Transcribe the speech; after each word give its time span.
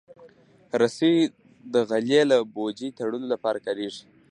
رسۍ 0.81 1.15
د 1.73 1.75
غلې 1.89 2.21
له 2.31 2.37
بوجۍ 2.53 2.89
تړلو 2.97 3.27
لپاره 3.33 3.63
کارېږي. 3.65 4.03